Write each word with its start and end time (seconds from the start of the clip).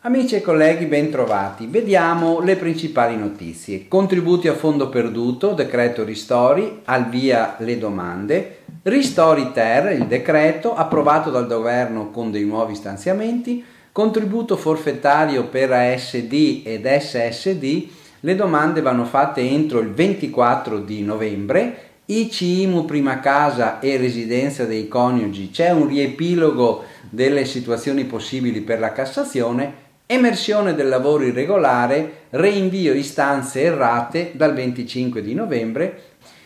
Amici 0.00 0.34
e 0.34 0.40
colleghi, 0.40 0.86
bentrovati. 0.86 1.68
Vediamo 1.68 2.40
le 2.40 2.56
principali 2.56 3.16
notizie. 3.16 3.86
Contributi 3.86 4.48
a 4.48 4.54
fondo 4.54 4.88
perduto, 4.88 5.52
decreto 5.52 6.02
Ristori, 6.02 6.80
al 6.86 7.08
via 7.08 7.54
le 7.58 7.78
domande. 7.78 8.62
Ristori 8.82 9.52
Ter, 9.52 9.92
il 9.92 10.06
decreto 10.06 10.74
approvato 10.74 11.30
dal 11.30 11.46
governo 11.46 12.10
con 12.10 12.32
dei 12.32 12.44
nuovi 12.44 12.74
stanziamenti. 12.74 13.64
Contributo 13.92 14.56
forfettario 14.56 15.44
per 15.44 15.70
ASD 15.70 16.62
ed 16.64 16.84
SSD. 16.84 17.86
Le 18.18 18.34
domande 18.34 18.80
vanno 18.80 19.04
fatte 19.04 19.40
entro 19.40 19.78
il 19.78 19.92
24 19.92 20.80
di 20.80 21.00
novembre. 21.04 21.92
ICIMU 22.06 22.84
prima 22.84 23.20
casa 23.20 23.80
e 23.80 23.96
residenza 23.96 24.64
dei 24.64 24.88
coniugi. 24.88 25.50
C'è 25.50 25.70
un 25.70 25.88
riepilogo 25.88 26.84
delle 27.08 27.44
situazioni 27.44 28.04
possibili 28.04 28.60
per 28.60 28.78
la 28.78 28.92
Cassazione 28.92 29.82
Emersione 30.06 30.74
del 30.74 30.88
lavoro 30.88 31.24
irregolare, 31.24 32.26
reinvio 32.30 32.92
istanze 32.92 33.62
errate 33.62 34.32
dal 34.34 34.52
25 34.52 35.22
di 35.22 35.32
novembre, 35.32 36.02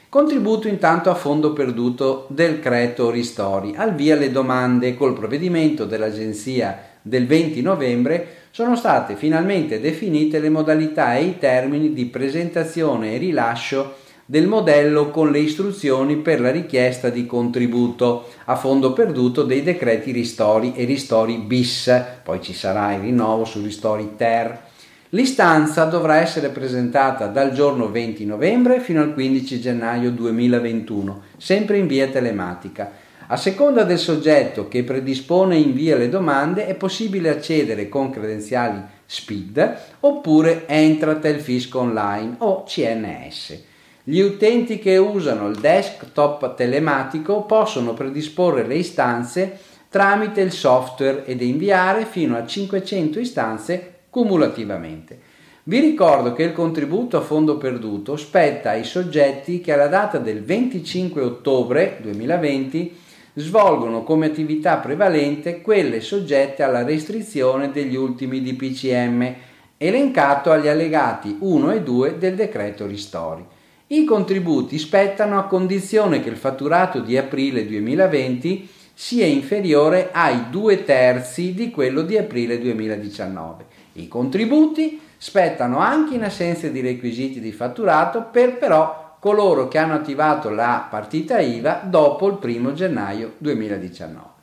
contributo 0.08 0.68
intanto 0.68 1.10
a 1.10 1.16
fondo 1.16 1.52
perduto 1.52 2.28
del 2.30 2.60
Creto 2.60 3.10
Ristori. 3.10 3.74
Al 3.74 3.96
via 3.96 4.14
le 4.14 4.30
domande 4.30 4.96
col 4.96 5.12
provvedimento 5.12 5.86
dell'Agenzia 5.86 6.78
del 7.02 7.26
20 7.26 7.60
novembre 7.60 8.26
sono 8.52 8.76
state 8.76 9.16
finalmente 9.16 9.80
definite 9.80 10.38
le 10.38 10.50
modalità 10.50 11.16
e 11.16 11.24
i 11.24 11.38
termini 11.38 11.92
di 11.92 12.06
presentazione 12.06 13.14
e 13.14 13.18
rilascio 13.18 13.96
del 14.30 14.46
modello 14.46 15.08
con 15.08 15.30
le 15.30 15.38
istruzioni 15.38 16.16
per 16.18 16.38
la 16.38 16.50
richiesta 16.50 17.08
di 17.08 17.24
contributo 17.24 18.28
a 18.44 18.56
fondo 18.56 18.92
perduto 18.92 19.42
dei 19.42 19.62
decreti 19.62 20.12
ristori 20.12 20.74
e 20.74 20.84
ristori 20.84 21.38
bis, 21.38 21.90
poi 22.22 22.42
ci 22.42 22.52
sarà 22.52 22.92
il 22.92 23.00
rinnovo 23.00 23.46
su 23.46 23.62
ristori 23.62 24.16
ter. 24.18 24.66
L'istanza 25.10 25.84
dovrà 25.84 26.16
essere 26.16 26.50
presentata 26.50 27.28
dal 27.28 27.54
giorno 27.54 27.90
20 27.90 28.26
novembre 28.26 28.80
fino 28.80 29.00
al 29.00 29.14
15 29.14 29.60
gennaio 29.60 30.10
2021, 30.10 31.22
sempre 31.38 31.78
in 31.78 31.86
via 31.86 32.08
telematica. 32.08 32.92
A 33.28 33.36
seconda 33.38 33.84
del 33.84 33.98
soggetto 33.98 34.68
che 34.68 34.84
predispone 34.84 35.56
e 35.56 35.60
invia 35.60 35.96
le 35.96 36.10
domande 36.10 36.66
è 36.66 36.74
possibile 36.74 37.30
accedere 37.30 37.88
con 37.88 38.10
credenziali 38.10 38.78
SPID 39.06 39.76
oppure 40.00 40.66
Entratel 40.66 41.40
Fisco 41.40 41.78
Online 41.78 42.34
o 42.40 42.64
CNS. 42.64 43.76
Gli 44.08 44.20
utenti 44.20 44.78
che 44.78 44.96
usano 44.96 45.48
il 45.48 45.56
desktop 45.56 46.54
telematico 46.54 47.42
possono 47.42 47.92
predisporre 47.92 48.66
le 48.66 48.76
istanze 48.76 49.58
tramite 49.90 50.40
il 50.40 50.50
software 50.50 51.26
ed 51.26 51.42
inviare 51.42 52.06
fino 52.06 52.34
a 52.34 52.46
500 52.46 53.20
istanze 53.20 53.96
cumulativamente. 54.08 55.18
Vi 55.64 55.78
ricordo 55.80 56.32
che 56.32 56.44
il 56.44 56.54
contributo 56.54 57.18
a 57.18 57.20
fondo 57.20 57.58
perduto 57.58 58.16
spetta 58.16 58.70
ai 58.70 58.84
soggetti 58.84 59.60
che 59.60 59.74
alla 59.74 59.88
data 59.88 60.16
del 60.16 60.42
25 60.42 61.20
ottobre 61.20 61.98
2020 62.00 62.96
svolgono 63.34 64.04
come 64.04 64.24
attività 64.24 64.78
prevalente 64.78 65.60
quelle 65.60 66.00
soggette 66.00 66.62
alla 66.62 66.82
restrizione 66.82 67.70
degli 67.70 67.94
ultimi 67.94 68.40
DPCM, 68.40 69.34
elencato 69.76 70.50
agli 70.50 70.68
allegati 70.68 71.36
1 71.38 71.72
e 71.72 71.82
2 71.82 72.16
del 72.16 72.36
decreto 72.36 72.86
ristori. 72.86 73.56
I 73.90 74.04
contributi 74.04 74.78
spettano 74.78 75.38
a 75.38 75.46
condizione 75.46 76.20
che 76.20 76.28
il 76.28 76.36
fatturato 76.36 77.00
di 77.00 77.16
aprile 77.16 77.66
2020 77.66 78.68
sia 78.92 79.24
inferiore 79.24 80.10
ai 80.12 80.50
due 80.50 80.84
terzi 80.84 81.54
di 81.54 81.70
quello 81.70 82.02
di 82.02 82.18
aprile 82.18 82.60
2019. 82.60 83.64
I 83.94 84.06
contributi 84.06 85.00
spettano 85.16 85.78
anche 85.78 86.16
in 86.16 86.24
assenza 86.24 86.68
di 86.68 86.82
requisiti 86.82 87.40
di 87.40 87.50
fatturato 87.50 88.24
per 88.30 88.58
però 88.58 89.16
coloro 89.20 89.68
che 89.68 89.78
hanno 89.78 89.94
attivato 89.94 90.50
la 90.50 90.86
partita 90.90 91.40
IVA 91.40 91.80
dopo 91.82 92.28
il 92.28 92.38
1 92.42 92.74
gennaio 92.74 93.36
2019. 93.38 94.37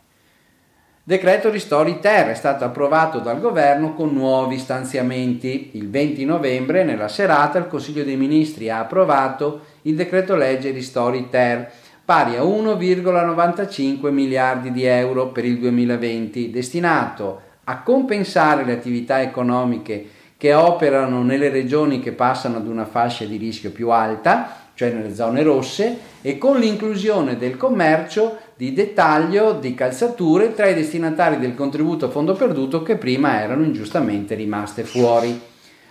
Decreto 1.08 1.52
Ristori 1.52 2.00
Ter 2.00 2.30
è 2.30 2.34
stato 2.34 2.66
approvato 2.66 3.20
dal 3.20 3.40
governo 3.40 3.94
con 3.94 4.12
nuovi 4.12 4.58
stanziamenti. 4.58 5.70
Il 5.74 5.92
20 5.92 6.26
novembre, 6.26 6.84
nella 6.84 7.10
serata, 7.10 7.60
il 7.60 7.68
Consiglio 7.68 8.04
dei 8.04 8.16
Ministri 8.16 8.72
ha 8.72 8.80
approvato 8.80 9.66
il 9.84 9.94
decreto 9.94 10.36
legge 10.36 10.72
Ristori 10.72 11.30
Ter, 11.30 11.72
pari 12.04 12.38
a 12.38 12.42
1,95 12.42 14.10
miliardi 14.10 14.72
di 14.72 14.84
euro 14.86 15.28
per 15.28 15.46
il 15.46 15.60
2020, 15.60 16.50
destinato 16.50 17.42
a 17.66 17.84
compensare 17.84 18.66
le 18.66 18.74
attività 18.74 19.22
economiche 19.22 20.08
che 20.38 20.53
operano 20.53 21.23
nelle 21.23 21.50
regioni 21.50 22.01
che 22.01 22.12
passano 22.12 22.57
ad 22.57 22.68
una 22.68 22.85
fascia 22.85 23.25
di 23.25 23.38
rischio 23.38 23.72
più 23.72 23.90
alta, 23.90 24.63
cioè 24.73 24.91
nelle 24.91 25.16
zone 25.16 25.41
rosse, 25.44 25.97
e 26.22 26.38
con 26.38 26.59
l'inclusione 26.59 27.38
del 27.38 27.56
commercio 27.56 28.38
di 28.57 28.73
dettaglio 28.73 29.53
di 29.53 29.73
calzature 29.73 30.53
tra 30.53 30.68
i 30.68 30.73
destinatari 30.73 31.40
del 31.40 31.56
contributo 31.56 32.06
a 32.06 32.09
fondo 32.09 32.34
perduto 32.34 32.84
che 32.84 32.97
prima 32.97 33.41
erano 33.41 33.63
ingiustamente 33.63 34.35
rimaste 34.35 34.84
fuori. 34.84 35.40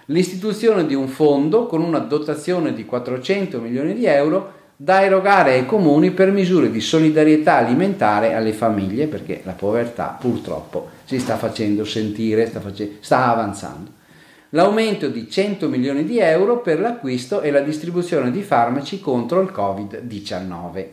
L'istituzione 0.07 0.85
di 0.85 0.95
un 0.95 1.09
fondo 1.09 1.67
con 1.67 1.81
una 1.81 1.99
dotazione 1.99 2.75
di 2.75 2.85
400 2.85 3.59
milioni 3.61 3.95
di 3.95 4.05
euro 4.05 4.63
da 4.77 5.03
erogare 5.03 5.53
ai 5.53 5.65
comuni 5.65 6.11
per 6.11 6.31
misure 6.31 6.71
di 6.71 6.81
solidarietà 6.81 7.57
alimentare 7.57 8.35
alle 8.35 8.53
famiglie, 8.53 9.07
perché 9.07 9.41
la 9.45 9.53
povertà 9.53 10.19
purtroppo 10.21 10.89
si 11.05 11.19
sta 11.19 11.37
facendo 11.37 11.87
sentire, 11.87 12.47
sta, 12.47 12.61
face- 12.61 12.99
sta 13.01 13.31
avanzando 13.31 13.94
l'aumento 14.55 15.09
di 15.09 15.29
100 15.29 15.69
milioni 15.69 16.05
di 16.05 16.19
euro 16.19 16.61
per 16.61 16.79
l'acquisto 16.79 17.41
e 17.41 17.51
la 17.51 17.61
distribuzione 17.61 18.31
di 18.31 18.43
farmaci 18.43 19.01
contro 19.01 19.41
il 19.41 19.53
Covid-19. 19.55 20.87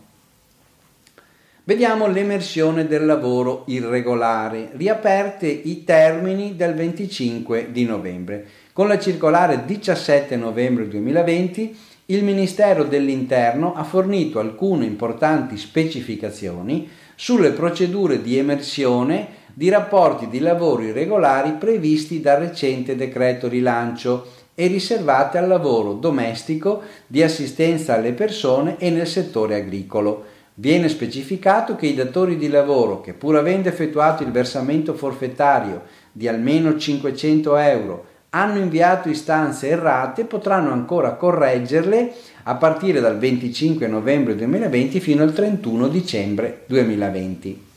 Vediamo 1.63 2.07
l'emersione 2.07 2.87
del 2.87 3.05
lavoro 3.05 3.63
irregolare, 3.67 4.71
riaperte 4.73 5.47
i 5.47 5.85
termini 5.85 6.57
del 6.57 6.73
25 6.73 7.69
di 7.71 7.85
novembre. 7.85 8.47
Con 8.81 8.89
la 8.89 8.97
circolare 8.97 9.63
17 9.63 10.35
novembre 10.37 10.87
2020 10.87 11.77
il 12.07 12.23
Ministero 12.23 12.83
dell'Interno 12.83 13.75
ha 13.75 13.83
fornito 13.83 14.39
alcune 14.39 14.85
importanti 14.85 15.55
specificazioni 15.55 16.89
sulle 17.13 17.51
procedure 17.51 18.23
di 18.23 18.39
emersione 18.39 19.27
di 19.53 19.69
rapporti 19.69 20.29
di 20.29 20.39
lavoro 20.39 20.81
irregolari 20.81 21.51
previsti 21.59 22.21
dal 22.21 22.39
recente 22.39 22.95
decreto 22.95 23.47
rilancio 23.47 24.25
e 24.55 24.65
riservate 24.65 25.37
al 25.37 25.47
lavoro 25.47 25.93
domestico 25.93 26.81
di 27.05 27.21
assistenza 27.21 27.93
alle 27.93 28.13
persone 28.13 28.77
e 28.79 28.89
nel 28.89 29.05
settore 29.05 29.57
agricolo. 29.57 30.23
Viene 30.55 30.89
specificato 30.89 31.75
che 31.75 31.85
i 31.85 31.93
datori 31.93 32.35
di 32.35 32.47
lavoro 32.47 32.99
che 32.99 33.13
pur 33.13 33.35
avendo 33.35 33.69
effettuato 33.69 34.23
il 34.23 34.31
versamento 34.31 34.95
forfettario 34.95 35.83
di 36.11 36.27
almeno 36.27 36.75
500 36.75 37.57
euro 37.57 38.09
hanno 38.33 38.59
inviato 38.59 39.09
istanze 39.09 39.67
errate 39.67 40.23
potranno 40.23 40.71
ancora 40.71 41.15
correggerle 41.15 42.13
a 42.43 42.55
partire 42.55 43.01
dal 43.01 43.17
25 43.17 43.87
novembre 43.87 44.35
2020 44.35 44.99
fino 45.01 45.23
al 45.23 45.33
31 45.33 45.87
dicembre 45.89 46.63
2020. 46.67 47.69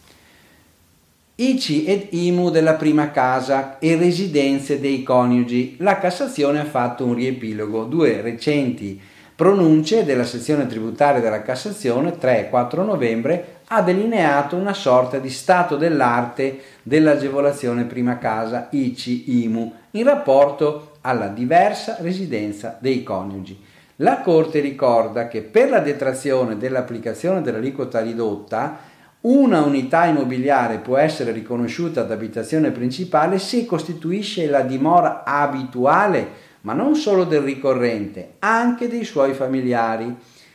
ICI 1.36 1.84
ed 1.84 2.06
IMU 2.10 2.50
della 2.50 2.74
prima 2.74 3.10
casa 3.10 3.80
e 3.80 3.96
residenze 3.96 4.78
dei 4.78 5.02
coniugi. 5.02 5.74
La 5.78 5.98
Cassazione 5.98 6.60
ha 6.60 6.64
fatto 6.64 7.04
un 7.04 7.14
riepilogo, 7.14 7.82
due 7.84 8.20
recenti 8.20 9.00
pronunce 9.36 10.04
della 10.04 10.24
sezione 10.24 10.66
tributaria 10.66 11.20
della 11.20 11.42
Cassazione 11.42 12.18
3 12.18 12.38
e 12.46 12.50
4 12.50 12.84
novembre 12.84 13.56
ha 13.68 13.82
delineato 13.82 14.54
una 14.54 14.74
sorta 14.74 15.18
di 15.18 15.30
stato 15.30 15.76
dell'arte 15.76 16.60
dell'agevolazione 16.82 17.84
prima 17.84 18.18
casa 18.18 18.68
ICI-IMU 18.70 19.72
in 19.92 20.04
rapporto 20.04 20.98
alla 21.00 21.26
diversa 21.26 21.96
residenza 22.00 22.76
dei 22.78 23.02
coniugi. 23.02 23.60
La 23.96 24.20
Corte 24.20 24.60
ricorda 24.60 25.28
che 25.28 25.42
per 25.42 25.70
la 25.70 25.80
detrazione 25.80 26.56
dell'applicazione 26.56 27.42
dell'aliquota 27.42 28.00
ridotta 28.00 28.78
una 29.22 29.62
unità 29.62 30.04
immobiliare 30.04 30.78
può 30.78 30.96
essere 30.96 31.32
riconosciuta 31.32 32.02
ad 32.02 32.10
abitazione 32.10 32.70
principale 32.70 33.38
se 33.38 33.64
costituisce 33.64 34.46
la 34.46 34.60
dimora 34.60 35.22
abituale, 35.24 36.28
ma 36.64 36.72
non 36.72 36.96
solo 36.96 37.24
del 37.24 37.42
ricorrente, 37.42 38.34
anche 38.40 38.88
dei 38.88 39.04
suoi 39.04 39.32
familiari. 39.32 40.14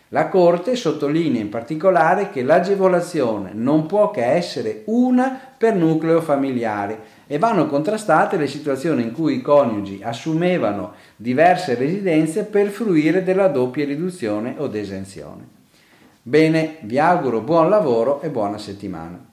La 0.10 0.28
Corte 0.28 0.76
sottolinea 0.76 1.40
in 1.40 1.50
particolare 1.50 2.32
che 2.32 2.42
l'agevolazione 2.42 3.52
non 3.54 3.86
può 3.86 4.10
che 4.10 4.26
essere 4.26 4.82
una 4.86 5.40
per 5.56 5.76
nucleo 5.76 6.20
familiare 6.22 7.00
e 7.28 7.38
vanno 7.38 7.68
contrastate 7.68 8.38
le 8.38 8.48
situazioni 8.48 9.04
in 9.04 9.12
cui 9.12 9.36
i 9.36 9.42
coniugi 9.42 10.02
assumevano 10.02 10.94
diverse 11.16 11.76
residenze 11.76 12.46
per 12.46 12.70
fruire 12.70 13.24
della 13.24 13.48
doppia 13.48 13.86
riduzione 13.86 14.56
o 14.58 14.66
desenzione. 14.66 15.58
Bene, 16.24 16.78
vi 16.82 16.98
auguro 16.98 17.42
buon 17.42 17.70
lavoro 17.70 18.20
e 18.22 18.30
buona 18.30 18.58
settimana. 18.58 19.30